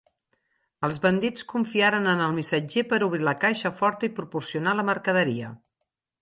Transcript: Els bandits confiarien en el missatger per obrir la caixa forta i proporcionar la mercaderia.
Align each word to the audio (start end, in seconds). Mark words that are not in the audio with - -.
Els 0.85 0.95
bandits 1.01 1.43
confiarien 1.51 2.09
en 2.13 2.23
el 2.27 2.33
missatger 2.37 2.85
per 2.95 3.01
obrir 3.09 3.21
la 3.27 3.35
caixa 3.45 3.73
forta 3.83 4.09
i 4.09 4.13
proporcionar 4.21 4.75
la 4.81 4.87
mercaderia. 4.91 5.53